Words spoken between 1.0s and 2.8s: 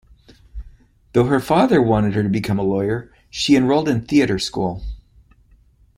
Though her father wanted her to become a